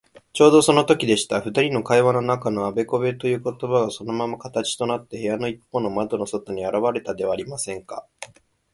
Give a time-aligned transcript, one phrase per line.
[0.33, 1.41] ちょうどそのときでした。
[1.41, 8.07] ふたりの会話の中のあべこべということばが、そのまま形となって、部屋のいっぽうの窓の外にあらわれたではありませんか。